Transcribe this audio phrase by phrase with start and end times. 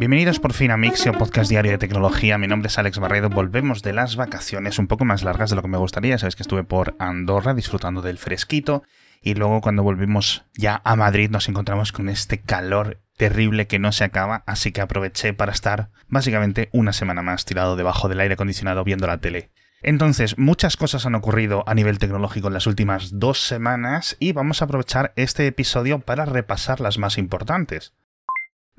[0.00, 2.38] Bienvenidos por fin a Mixio, podcast diario de tecnología.
[2.38, 3.28] Mi nombre es Alex Barredo.
[3.28, 6.16] Volvemos de las vacaciones un poco más largas de lo que me gustaría.
[6.16, 8.82] Sabes que estuve por Andorra disfrutando del fresquito
[9.20, 13.92] y luego cuando volvimos ya a Madrid nos encontramos con este calor terrible que no
[13.92, 18.32] se acaba, así que aproveché para estar básicamente una semana más tirado debajo del aire
[18.32, 19.50] acondicionado viendo la tele.
[19.82, 24.62] Entonces, muchas cosas han ocurrido a nivel tecnológico en las últimas dos semanas y vamos
[24.62, 27.92] a aprovechar este episodio para repasar las más importantes.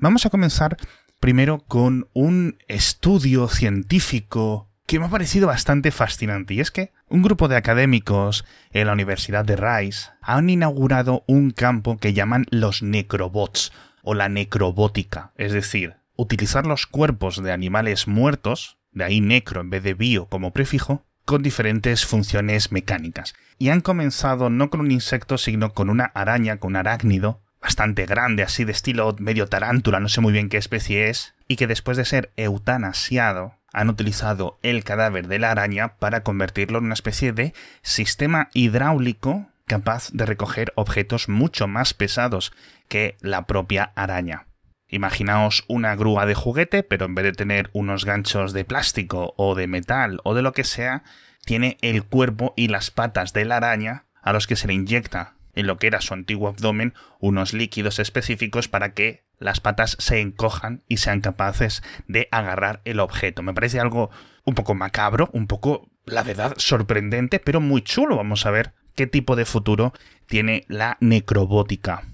[0.02, 0.76] Vamos a comenzar
[1.22, 7.22] primero con un estudio científico que me ha parecido bastante fascinante y es que un
[7.22, 12.82] grupo de académicos en la Universidad de Rice han inaugurado un campo que llaman los
[12.82, 13.72] necrobots
[14.02, 19.70] o la necrobótica, es decir, utilizar los cuerpos de animales muertos de ahí necro en
[19.70, 23.34] vez de bio como prefijo, con diferentes funciones mecánicas.
[23.58, 28.06] Y han comenzado no con un insecto, sino con una araña, con un arácnido, bastante
[28.06, 31.68] grande, así de estilo medio tarántula, no sé muy bien qué especie es, y que
[31.68, 36.94] después de ser eutanasiado, han utilizado el cadáver de la araña para convertirlo en una
[36.94, 42.52] especie de sistema hidráulico capaz de recoger objetos mucho más pesados
[42.88, 44.46] que la propia araña.
[44.88, 49.54] Imaginaos una grúa de juguete, pero en vez de tener unos ganchos de plástico o
[49.54, 51.02] de metal o de lo que sea,
[51.46, 55.36] tiene el cuerpo y las patas de la araña a los que se le inyecta
[55.54, 60.20] en lo que era su antiguo abdomen unos líquidos específicos para que las patas se
[60.20, 63.42] encojan y sean capaces de agarrar el objeto.
[63.42, 64.10] Me parece algo
[64.44, 68.16] un poco macabro, un poco, la verdad, sorprendente, pero muy chulo.
[68.16, 69.92] Vamos a ver qué tipo de futuro
[70.26, 72.04] tiene la necrobótica.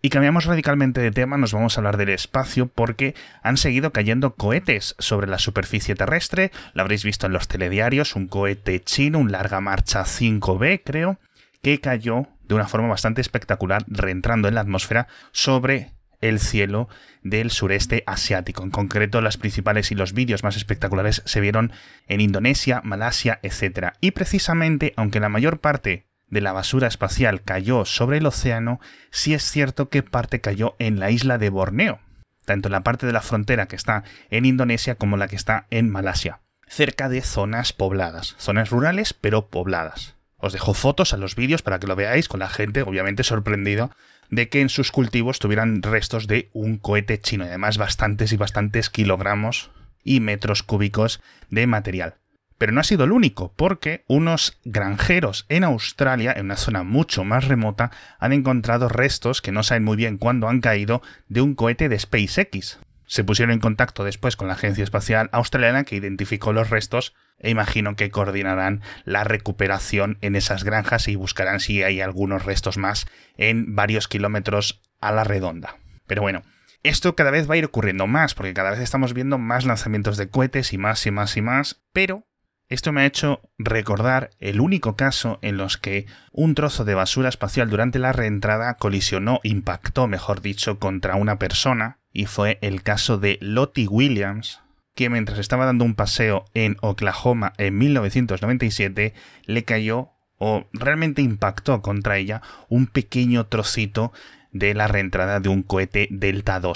[0.00, 4.36] Y cambiamos radicalmente de tema, nos vamos a hablar del espacio porque han seguido cayendo
[4.36, 9.32] cohetes sobre la superficie terrestre, lo habréis visto en los telediarios, un cohete chino, un
[9.32, 11.18] larga marcha 5B creo,
[11.62, 16.88] que cayó de una forma bastante espectacular, reentrando en la atmósfera sobre el cielo
[17.22, 18.62] del sureste asiático.
[18.62, 21.72] En concreto, las principales y los vídeos más espectaculares se vieron
[22.08, 23.92] en Indonesia, Malasia, etc.
[24.00, 28.80] Y precisamente, aunque la mayor parte de la basura espacial cayó sobre el océano,
[29.10, 32.00] sí es cierto que parte cayó en la isla de Borneo,
[32.44, 35.88] tanto la parte de la frontera que está en Indonesia como la que está en
[35.88, 40.17] Malasia, cerca de zonas pobladas, zonas rurales pero pobladas.
[40.38, 43.90] Os dejo fotos a los vídeos para que lo veáis con la gente obviamente sorprendido
[44.30, 48.36] de que en sus cultivos tuvieran restos de un cohete chino y además bastantes y
[48.36, 49.70] bastantes kilogramos
[50.04, 52.14] y metros cúbicos de material.
[52.56, 57.22] Pero no ha sido el único, porque unos granjeros en Australia, en una zona mucho
[57.22, 61.54] más remota, han encontrado restos que no saben muy bien cuándo han caído de un
[61.54, 62.78] cohete de SpaceX.
[63.06, 67.50] Se pusieron en contacto después con la Agencia Espacial Australiana que identificó los restos e
[67.50, 73.06] imagino que coordinarán la recuperación en esas granjas y buscarán si hay algunos restos más
[73.36, 75.76] en varios kilómetros a la redonda.
[76.06, 76.42] Pero bueno,
[76.82, 80.16] esto cada vez va a ir ocurriendo más, porque cada vez estamos viendo más lanzamientos
[80.16, 82.24] de cohetes y más y más y más, pero
[82.68, 87.30] esto me ha hecho recordar el único caso en los que un trozo de basura
[87.30, 93.18] espacial durante la reentrada colisionó, impactó, mejor dicho, contra una persona, y fue el caso
[93.18, 94.60] de Lottie Williams,
[94.98, 99.14] que mientras estaba dando un paseo en Oklahoma en 1997,
[99.44, 104.12] le cayó o realmente impactó contra ella un pequeño trocito
[104.50, 106.72] de la reentrada de un cohete Delta II,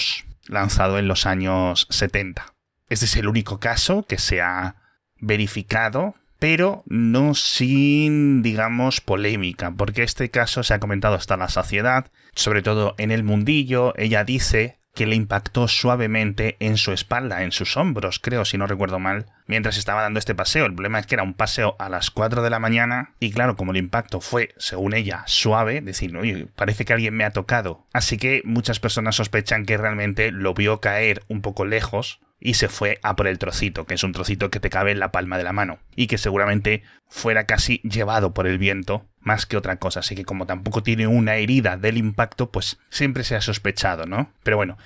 [0.47, 2.45] lanzado en los años 70.
[2.87, 4.77] Este es el único caso que se ha
[5.19, 12.09] verificado, pero no sin, digamos, polémica, porque este caso se ha comentado hasta la saciedad,
[12.35, 17.51] sobre todo en el mundillo, ella dice que le impactó suavemente en su espalda, en
[17.51, 20.65] sus hombros, creo, si no recuerdo mal, mientras estaba dando este paseo.
[20.65, 23.55] El problema es que era un paseo a las 4 de la mañana y claro,
[23.55, 27.85] como el impacto fue, según ella, suave, decir, oye, parece que alguien me ha tocado.
[27.91, 32.67] Así que muchas personas sospechan que realmente lo vio caer un poco lejos y se
[32.67, 35.37] fue a por el trocito, que es un trocito que te cabe en la palma
[35.37, 39.77] de la mano, y que seguramente fuera casi llevado por el viento más que otra
[39.77, 40.01] cosa.
[40.01, 44.31] Así que como tampoco tiene una herida del impacto, pues siempre se ha sospechado, ¿no?
[44.43, 44.77] Pero bueno,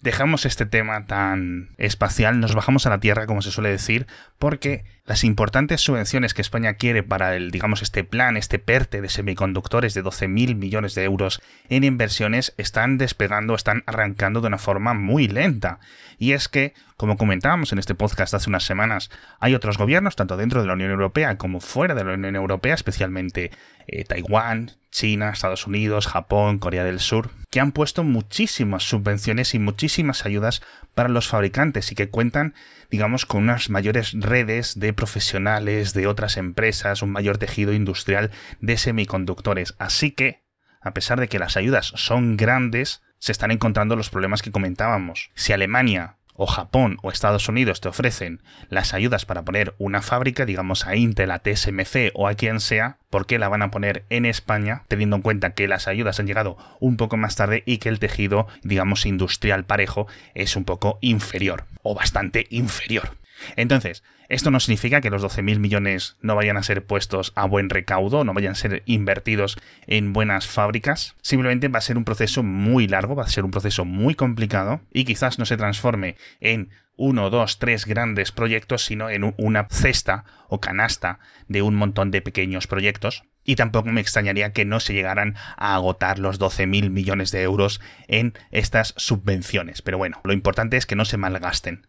[0.00, 4.06] dejamos este tema tan espacial, nos bajamos a la Tierra, como se suele decir,
[4.38, 9.08] porque las importantes subvenciones que España quiere para el, digamos, este plan, este PERTE de
[9.08, 14.94] semiconductores de 12.000 millones de euros en inversiones están despegando, están arrancando de una forma
[14.94, 15.80] muy lenta.
[16.16, 19.10] Y es que, como comentábamos en este podcast hace unas semanas,
[19.40, 22.74] hay otros gobiernos, tanto dentro de la Unión Europea como fuera de la Unión Europea,
[22.74, 23.50] especialmente
[23.88, 29.58] eh, Taiwán, China, Estados Unidos, Japón, Corea del Sur, que han puesto muchísimas subvenciones y
[29.58, 30.62] muchísimas ayudas
[30.94, 32.54] para los fabricantes y que cuentan,
[32.90, 38.76] digamos, con unas mayores redes de profesionales de otras empresas, un mayor tejido industrial de
[38.76, 39.74] semiconductores.
[39.78, 40.42] Así que,
[40.80, 45.30] a pesar de que las ayudas son grandes, se están encontrando los problemas que comentábamos.
[45.34, 50.46] Si Alemania o Japón o Estados Unidos te ofrecen las ayudas para poner una fábrica,
[50.46, 54.04] digamos a Intel, a TSMC o a quien sea, ¿por qué la van a poner
[54.10, 57.78] en España teniendo en cuenta que las ayudas han llegado un poco más tarde y
[57.78, 63.19] que el tejido, digamos, industrial parejo es un poco inferior o bastante inferior?
[63.56, 67.68] Entonces, esto no significa que los 12.000 millones no vayan a ser puestos a buen
[67.68, 69.56] recaudo, no vayan a ser invertidos
[69.86, 71.16] en buenas fábricas.
[71.20, 74.80] Simplemente va a ser un proceso muy largo, va a ser un proceso muy complicado
[74.92, 76.70] y quizás no se transforme en
[77.00, 82.20] uno, dos, tres grandes proyectos, sino en una cesta o canasta de un montón de
[82.20, 83.24] pequeños proyectos.
[83.42, 87.80] Y tampoco me extrañaría que no se llegaran a agotar los 12.000 millones de euros
[88.06, 89.80] en estas subvenciones.
[89.80, 91.86] Pero bueno, lo importante es que no se malgasten.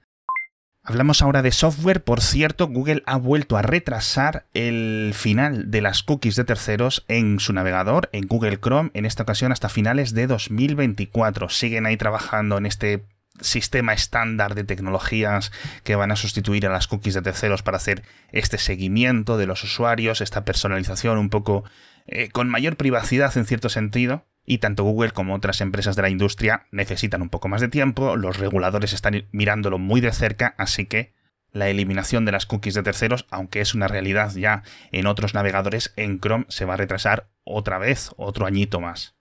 [0.83, 2.03] Hablamos ahora de software.
[2.03, 7.39] Por cierto, Google ha vuelto a retrasar el final de las cookies de terceros en
[7.39, 11.49] su navegador, en Google Chrome, en esta ocasión hasta finales de 2024.
[11.49, 13.05] Siguen ahí trabajando en este
[13.41, 15.51] sistema estándar de tecnologías
[15.83, 19.63] que van a sustituir a las cookies de terceros para hacer este seguimiento de los
[19.63, 21.63] usuarios, esta personalización un poco
[22.07, 24.25] eh, con mayor privacidad en cierto sentido.
[24.45, 28.15] Y tanto Google como otras empresas de la industria necesitan un poco más de tiempo,
[28.15, 31.13] los reguladores están mirándolo muy de cerca, así que
[31.51, 35.93] la eliminación de las cookies de terceros, aunque es una realidad ya en otros navegadores,
[35.95, 39.15] en Chrome se va a retrasar otra vez, otro añito más.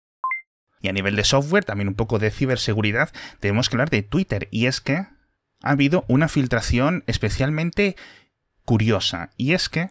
[0.81, 4.49] Y a nivel de software, también un poco de ciberseguridad, tenemos que hablar de Twitter,
[4.51, 5.09] y es que ha
[5.63, 7.97] habido una filtración especialmente
[8.65, 9.91] curiosa, y es que,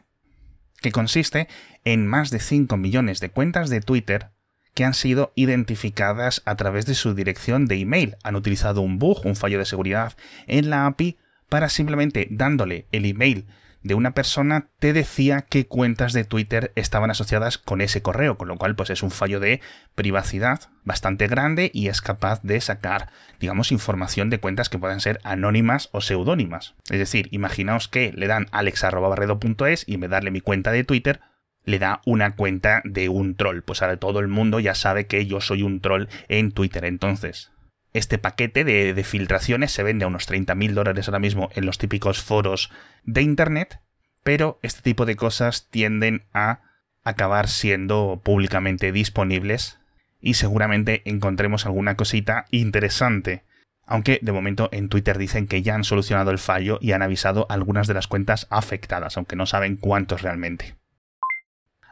[0.81, 1.47] que consiste
[1.83, 4.31] en más de 5 millones de cuentas de Twitter
[4.73, 8.15] que han sido identificadas a través de su dirección de email.
[8.23, 10.15] Han utilizado un bug, un fallo de seguridad
[10.47, 11.17] en la API
[11.49, 13.47] para simplemente dándole el email
[13.81, 18.47] de una persona te decía qué cuentas de Twitter estaban asociadas con ese correo, con
[18.47, 19.61] lo cual pues es un fallo de
[19.95, 25.19] privacidad bastante grande y es capaz de sacar, digamos, información de cuentas que puedan ser
[25.23, 26.75] anónimas o seudónimas.
[26.89, 31.21] Es decir, imaginaos que le dan alex.barredo.es y me darle mi cuenta de Twitter,
[31.69, 33.61] le da una cuenta de un troll.
[33.61, 36.83] Pues ahora todo el mundo ya sabe que yo soy un troll en Twitter.
[36.83, 37.51] Entonces,
[37.93, 42.21] este paquete de, filtraciones se vende a unos 30.000 dólares ahora mismo en los típicos
[42.21, 42.71] foros
[43.03, 43.81] de Internet,
[44.23, 46.61] pero este tipo de cosas tienden a
[47.03, 49.79] acabar siendo públicamente disponibles
[50.19, 53.43] y seguramente encontremos alguna cosita interesante.
[53.85, 57.47] Aunque de momento en Twitter dicen que ya han solucionado el fallo y han avisado
[57.49, 60.78] algunas de las cuentas afectadas, aunque no saben cuántos realmente.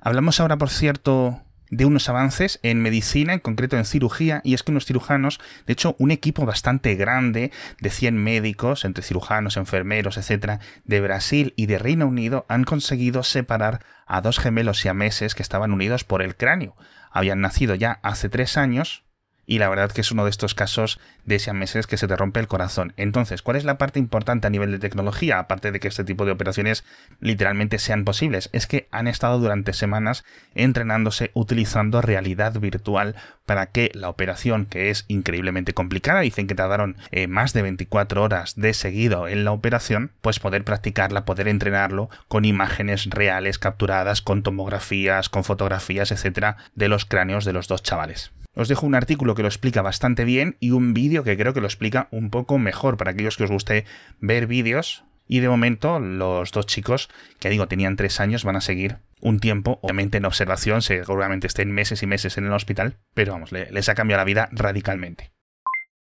[0.08, 4.64] Hablamos ahora, por cierto, de unos avances en medicina, en concreto en cirugía, y es
[4.64, 7.52] que unos cirujanos, de hecho, un equipo bastante grande
[7.82, 13.22] de 100 médicos, entre cirujanos, enfermeros, etcétera, de Brasil y de Reino Unido, han conseguido
[13.24, 16.78] separar a dos gemelos siameses que estaban unidos por el cráneo.
[17.12, 19.04] Habían nacido ya hace tres años,
[19.48, 22.42] y la verdad que es uno de estos casos de meses que se te rompe
[22.42, 22.94] el corazón.
[22.98, 25.40] Entonces, ¿cuál es la parte importante a nivel de tecnología?
[25.40, 26.84] Aparte de que este tipo de operaciones
[27.22, 33.16] literalmente sean posibles, es que han estado durante semanas entrenándose utilizando realidad virtual
[33.46, 38.22] para que la operación, que es increíblemente complicada, dicen que tardaron eh, más de 24
[38.22, 44.22] horas de seguido en la operación, pues poder practicarla, poder entrenarlo con imágenes reales capturadas,
[44.22, 48.32] con tomografías, con fotografías, etcétera, de los cráneos de los dos chavales.
[48.60, 51.62] Os dejo un artículo que lo explica bastante bien y un vídeo que creo que
[51.62, 53.86] lo explica un poco mejor para aquellos que os guste
[54.20, 55.04] ver vídeos.
[55.28, 57.08] Y de momento los dos chicos,
[57.40, 61.72] que digo tenían tres años, van a seguir un tiempo, obviamente en observación, seguramente estén
[61.72, 65.34] meses y meses en el hospital, pero vamos, les ha cambiado la vida radicalmente.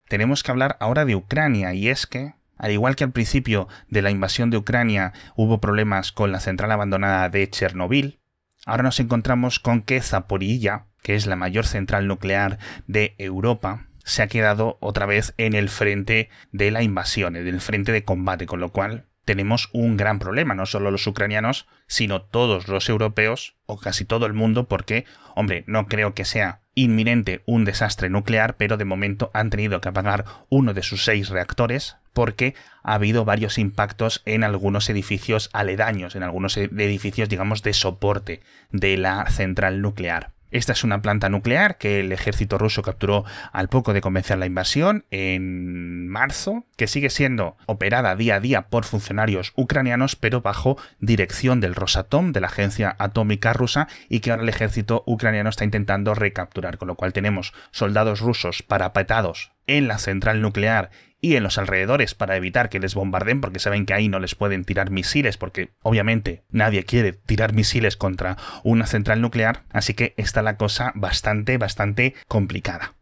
[0.09, 4.00] Tenemos que hablar ahora de Ucrania y es que al igual que al principio de
[4.00, 8.21] la invasión de Ucrania hubo problemas con la central abandonada de Chernobyl,
[8.64, 14.23] ahora nos encontramos con que Zaporilla, que es la mayor central nuclear de Europa, se
[14.23, 18.47] ha quedado otra vez en el frente de la invasión, en el frente de combate,
[18.47, 23.57] con lo cual tenemos un gran problema, no solo los ucranianos, sino todos los europeos
[23.67, 28.57] o casi todo el mundo, porque, hombre, no creo que sea inminente un desastre nuclear,
[28.57, 33.26] pero de momento han tenido que apagar uno de sus seis reactores porque ha habido
[33.26, 38.40] varios impactos en algunos edificios aledaños, en algunos edificios, digamos, de soporte
[38.73, 40.33] de la central nuclear.
[40.50, 44.47] Esta es una planta nuclear que el ejército ruso capturó al poco de comenzar la
[44.47, 50.78] invasión en marzo, que sigue siendo operada día a día por funcionarios ucranianos, pero bajo
[51.00, 55.64] dirección del Rosatom, de la agencia atómica rusa, y que ahora el ejército ucraniano está
[55.64, 60.90] intentando recapturar, con lo cual tenemos soldados rusos parapetados en la central nuclear
[61.21, 64.35] y en los alrededores para evitar que les bombarden porque saben que ahí no les
[64.35, 70.15] pueden tirar misiles porque obviamente nadie quiere tirar misiles contra una central nuclear, así que
[70.17, 72.95] está la cosa bastante, bastante complicada.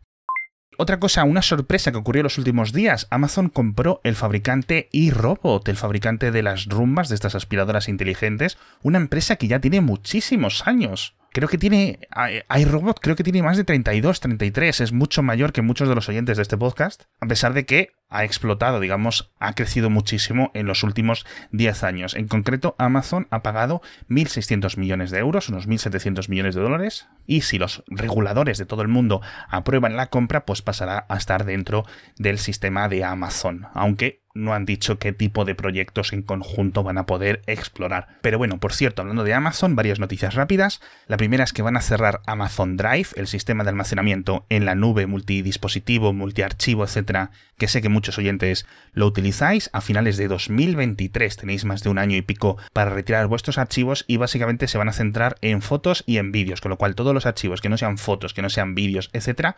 [0.78, 5.66] Otra cosa, una sorpresa que ocurrió en los últimos días, Amazon compró el fabricante iRobot,
[5.68, 10.66] el fabricante de las rumbas, de estas aspiradoras inteligentes, una empresa que ya tiene muchísimos
[10.66, 11.16] años.
[11.32, 12.00] Creo que tiene,
[12.54, 16.08] iRobot creo que tiene más de 32, 33, es mucho mayor que muchos de los
[16.10, 20.66] oyentes de este podcast, a pesar de que ha explotado, digamos, ha crecido muchísimo en
[20.66, 22.14] los últimos 10 años.
[22.14, 27.42] En concreto, Amazon ha pagado 1.600 millones de euros, unos 1.700 millones de dólares, y
[27.42, 31.84] si los reguladores de todo el mundo aprueban la compra, pues pasará a estar dentro
[32.16, 36.98] del sistema de Amazon, aunque no han dicho qué tipo de proyectos en conjunto van
[36.98, 38.18] a poder explorar.
[38.20, 40.80] Pero bueno, por cierto, hablando de Amazon, varias noticias rápidas.
[41.06, 44.74] La primera es que van a cerrar Amazon Drive, el sistema de almacenamiento en la
[44.74, 49.70] nube multidispositivo, multiarchivo, etcétera, que sé que muchos oyentes lo utilizáis.
[49.72, 54.04] A finales de 2023 tenéis más de un año y pico para retirar vuestros archivos
[54.06, 57.14] y básicamente se van a centrar en fotos y en vídeos, con lo cual todos
[57.14, 59.56] los archivos que no sean fotos, que no sean vídeos, etcétera,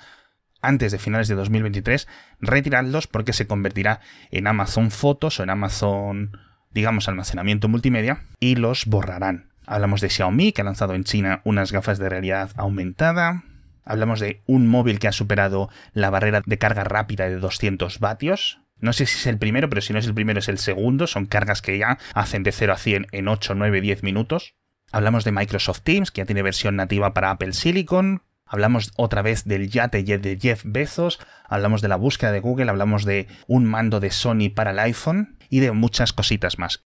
[0.62, 2.07] antes de finales de 2023,
[2.40, 6.38] retiradlos porque se convertirá en Amazon Fotos o en Amazon,
[6.71, 9.50] digamos, almacenamiento multimedia y los borrarán.
[9.66, 13.42] Hablamos de Xiaomi, que ha lanzado en China unas gafas de realidad aumentada.
[13.88, 18.61] Hablamos de un móvil que ha superado la barrera de carga rápida de 200 vatios.
[18.78, 21.07] No sé si es el primero, pero si no es el primero es el segundo.
[21.07, 24.54] Son cargas que ya hacen de 0 a 100 en 8, 9, 10 minutos.
[24.92, 29.45] Hablamos de Microsoft Teams, que ya tiene versión nativa para Apple Silicon, Hablamos otra vez
[29.45, 34.00] del yate de Jeff Bezos, hablamos de la búsqueda de Google, hablamos de un mando
[34.00, 36.88] de Sony para el iPhone y de muchas cositas más.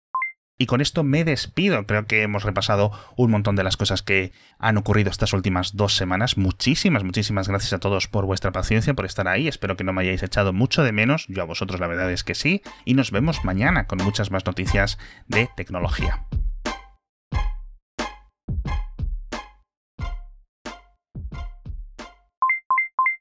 [0.57, 1.85] Y con esto me despido.
[1.85, 5.95] Creo que hemos repasado un montón de las cosas que han ocurrido estas últimas dos
[5.95, 6.38] semanas.
[6.38, 9.50] Muchísimas, muchísimas gracias a todos por vuestra paciencia, por estar ahí.
[9.50, 11.25] Espero que no me hayáis echado mucho de menos.
[11.27, 12.62] Yo a vosotros la verdad es que sí.
[12.85, 14.97] Y nos vemos mañana con muchas más noticias
[15.27, 16.25] de tecnología.